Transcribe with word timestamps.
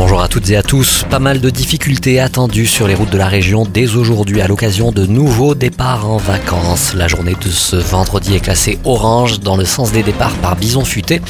Bonjour 0.00 0.22
à 0.22 0.28
toutes 0.28 0.48
et 0.50 0.56
à 0.56 0.62
tous. 0.62 1.04
Pas 1.10 1.18
mal 1.18 1.40
de 1.40 1.50
difficultés 1.50 2.20
attendues 2.20 2.68
sur 2.68 2.86
les 2.86 2.94
routes 2.94 3.10
de 3.10 3.18
la 3.18 3.26
région 3.26 3.66
dès 3.66 3.96
aujourd'hui 3.96 4.40
à 4.40 4.46
l'occasion 4.46 4.92
de 4.92 5.04
nouveaux 5.04 5.56
départs 5.56 6.08
en 6.08 6.18
vacances. 6.18 6.94
La 6.94 7.08
journée 7.08 7.34
de 7.34 7.50
ce 7.50 7.74
vendredi 7.74 8.36
est 8.36 8.40
classée 8.40 8.78
orange 8.84 9.40
dans 9.40 9.56
le 9.56 9.64
sens 9.64 9.90
des 9.90 10.04
départs 10.04 10.36
par 10.36 10.54
bison 10.54 10.84
futé. 10.84 11.20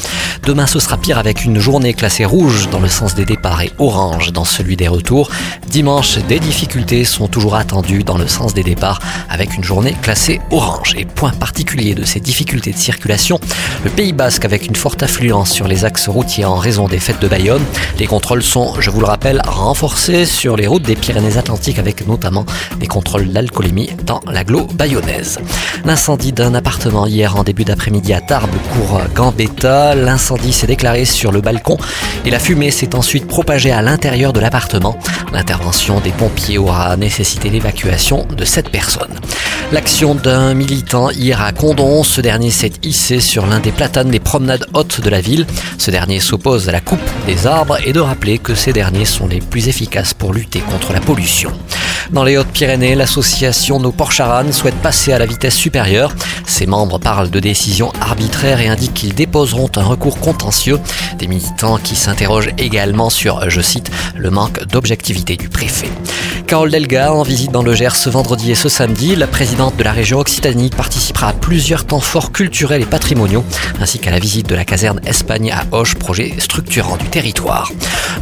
Demain 0.45 0.67
ce 0.67 0.79
sera 0.79 0.97
pire 0.97 1.17
avec 1.17 1.45
une 1.45 1.59
journée 1.59 1.95
classée 1.95 2.25
rouge 2.25 2.69
dans 2.69 2.79
le 2.79 2.89
sens 2.89 3.15
des 3.15 3.25
départs 3.25 3.63
et 3.63 3.71
orange 3.79 4.31
dans 4.33 4.45
celui 4.45 4.77
des 4.77 4.87
retours. 4.87 5.31
Dimanche, 5.67 6.19
des 6.27 6.39
difficultés 6.39 7.05
sont 7.05 7.27
toujours 7.27 7.55
attendues 7.55 8.03
dans 8.03 8.19
le 8.19 8.27
sens 8.27 8.53
des 8.53 8.63
départs 8.63 8.99
avec 9.29 9.55
une 9.55 9.63
journée 9.63 9.95
classée 10.03 10.41
orange. 10.51 10.93
Et 10.95 11.05
point 11.05 11.31
particulier 11.31 11.95
de 11.95 12.03
ces 12.03 12.19
difficultés 12.19 12.71
de 12.71 12.77
circulation, 12.77 13.39
le 13.83 13.89
Pays 13.89 14.13
Basque 14.13 14.45
avec 14.45 14.67
une 14.67 14.75
forte 14.75 15.01
affluence 15.01 15.49
sur 15.49 15.67
les 15.67 15.85
axes 15.85 16.07
routiers 16.07 16.45
en 16.45 16.55
raison 16.55 16.87
des 16.87 16.99
fêtes 16.99 17.19
de 17.19 17.27
Bayonne. 17.27 17.65
Les 17.97 18.05
contrôles 18.05 18.43
sont 18.43 18.58
je 18.79 18.89
vous 18.89 18.99
le 18.99 19.05
rappelle, 19.05 19.41
renforcés 19.45 20.25
sur 20.25 20.57
les 20.57 20.67
routes 20.67 20.83
des 20.83 20.95
Pyrénées-Atlantiques 20.95 21.79
avec 21.79 22.05
notamment 22.07 22.45
des 22.79 22.87
contrôles 22.87 23.31
d'alcoolémie 23.31 23.91
dans 24.05 24.19
l'agglo 24.29 24.67
bayonnaise. 24.73 25.39
L'incendie 25.85 26.33
d'un 26.33 26.53
appartement 26.53 27.07
hier 27.07 27.37
en 27.37 27.43
début 27.43 27.63
d'après-midi 27.63 28.13
à 28.13 28.21
Tarbes, 28.21 28.55
cours 28.73 29.01
Gambetta. 29.15 29.95
L'incendie 29.95 30.51
s'est 30.51 30.67
déclaré 30.67 31.05
sur 31.05 31.31
le 31.31 31.41
balcon 31.41 31.77
et 32.25 32.29
la 32.29 32.39
fumée 32.39 32.71
s'est 32.71 32.95
ensuite 32.95 33.27
propagée 33.27 33.71
à 33.71 33.81
l'intérieur 33.81 34.33
de 34.33 34.39
l'appartement. 34.39 34.97
L'intervention 35.31 35.99
des 35.99 36.11
pompiers 36.11 36.57
aura 36.57 36.95
nécessité 36.97 37.49
l'évacuation 37.49 38.25
de 38.35 38.45
sept 38.45 38.69
personnes. 38.69 39.19
L'action 39.71 40.15
d'un 40.15 40.55
militant 40.55 41.11
hier 41.11 41.39
à 41.41 41.51
Condon, 41.51 42.03
ce 42.03 42.21
dernier 42.21 42.49
s'est 42.49 42.71
hissé 42.81 43.19
sur 43.19 43.45
l'un 43.45 43.59
des 43.59 43.71
platanes 43.71 44.09
des 44.09 44.19
promenades 44.19 44.65
hautes 44.73 44.99
de 44.99 45.09
la 45.11 45.21
ville. 45.21 45.45
Ce 45.77 45.91
dernier 45.91 46.19
s'oppose 46.19 46.67
à 46.67 46.71
la 46.71 46.81
coupe 46.81 46.99
des 47.27 47.45
arbres 47.45 47.77
et 47.85 47.93
de 47.93 47.99
rappeler 47.99 48.39
que 48.39 48.55
ces 48.55 48.73
derniers 48.73 49.05
sont 49.05 49.27
les 49.27 49.41
plus 49.41 49.67
efficaces 49.67 50.15
pour 50.15 50.33
lutter 50.33 50.61
contre 50.61 50.91
la 50.91 50.99
pollution. 50.99 51.51
Dans 52.11 52.23
les 52.23 52.37
Hautes-Pyrénées, 52.37 52.95
l'association 52.95 53.79
Nos 53.79 53.91
Porcharan 53.91 54.51
souhaite 54.51 54.75
passer 54.75 55.13
à 55.13 55.19
la 55.19 55.27
vitesse 55.27 55.55
supérieure. 55.55 56.15
Ses 56.45 56.65
membres 56.65 56.97
parlent 56.97 57.29
de 57.29 57.39
décisions 57.39 57.93
arbitraires 58.01 58.61
et 58.61 58.67
indiquent 58.67 58.95
qu'ils 58.95 59.13
déposeront 59.13 59.69
un 59.75 59.83
recours 59.83 60.19
contentieux. 60.19 60.79
Des 61.19 61.27
militants 61.27 61.77
qui 61.77 61.95
s'interrogent 61.95 62.49
également 62.57 63.11
sur, 63.11 63.47
je 63.49 63.61
cite, 63.61 63.91
le 64.15 64.31
manque 64.31 64.65
d'objectivité 64.65 65.37
du 65.37 65.49
préfet. 65.49 65.89
Carole 66.47 66.71
Delga, 66.71 67.13
en 67.13 67.21
visite 67.21 67.51
dans 67.51 67.61
le 67.61 67.75
Gers 67.75 67.95
ce 67.95 68.09
vendredi 68.09 68.49
et 68.49 68.55
ce 68.55 68.69
samedi, 68.69 69.15
la 69.15 69.27
présidente 69.27 69.77
de 69.77 69.83
la 69.83 69.91
région 69.91 70.17
Occitanie 70.17 70.71
participera 70.71 71.27
à 71.27 71.33
plusieurs 71.33 71.85
temps 71.85 71.99
forts 71.99 72.31
culturels 72.31 72.81
et 72.81 72.87
patrimoniaux, 72.87 73.45
ainsi 73.79 73.99
qu'à 73.99 74.09
la 74.09 74.17
visite 74.17 74.49
de 74.49 74.55
la 74.55 74.65
caserne 74.65 74.99
Espagne 75.05 75.51
à 75.51 75.63
Hoche, 75.71 75.93
projet 75.93 76.33
structurant 76.39 76.97
du 76.97 77.05
territoire. 77.05 77.71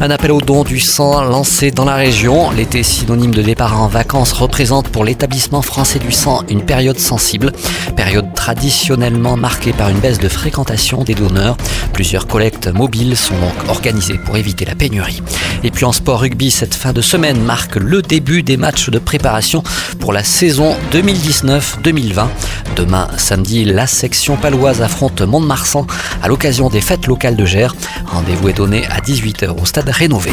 Un 0.00 0.10
appel 0.10 0.30
au 0.30 0.40
don 0.40 0.62
du 0.62 0.78
sang 0.78 1.24
lancé 1.24 1.72
dans 1.72 1.84
la 1.84 1.96
région. 1.96 2.52
L'été 2.52 2.84
synonyme 2.84 3.34
de 3.34 3.42
départ 3.42 3.82
en 3.82 3.88
vacances 3.88 4.30
représente 4.30 4.88
pour 4.90 5.04
l'établissement 5.04 5.60
français 5.60 5.98
du 5.98 6.12
sang 6.12 6.44
une 6.48 6.64
période 6.64 7.00
sensible, 7.00 7.50
période 7.96 8.32
traditionnellement 8.32 9.36
marquée 9.36 9.72
par 9.72 9.88
une 9.88 9.98
baisse 9.98 10.20
de 10.20 10.28
fréquentation 10.28 11.02
des 11.02 11.16
donneurs. 11.16 11.56
Plusieurs 11.92 12.28
collectes 12.28 12.68
mobiles 12.68 13.16
sont 13.16 13.34
donc 13.40 13.68
organisées 13.68 14.18
pour 14.24 14.36
éviter 14.36 14.64
la 14.64 14.76
pénurie. 14.76 15.20
Et 15.64 15.72
puis 15.72 15.84
en 15.84 15.90
sport 15.90 16.20
rugby, 16.20 16.52
cette 16.52 16.74
fin 16.74 16.92
de 16.92 17.00
semaine 17.00 17.42
marque 17.42 17.74
le 17.74 18.00
début 18.00 18.44
des 18.44 18.56
matchs 18.56 18.90
de 18.90 19.00
préparation 19.00 19.64
pour 19.98 20.12
la 20.12 20.22
saison 20.22 20.76
2019-2020. 20.92 22.28
Demain, 22.76 23.08
samedi, 23.16 23.64
la 23.64 23.88
section 23.88 24.36
paloise 24.36 24.80
affronte 24.80 25.22
Mont-de-Marsan 25.22 25.88
à 26.22 26.28
l'occasion 26.28 26.68
des 26.68 26.80
fêtes 26.80 27.08
locales 27.08 27.34
de 27.34 27.44
Gers. 27.44 27.74
Rendez-vous 28.06 28.50
est 28.50 28.52
donné 28.52 28.86
à 28.86 29.00
18h 29.00 29.60
au 29.60 29.64
stade 29.64 29.87
rénové. 29.90 30.32